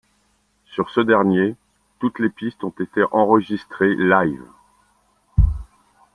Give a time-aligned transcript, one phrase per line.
[0.65, 1.55] Sur ce dernier,
[1.99, 4.43] toutes les pistes ont été enregistrées live.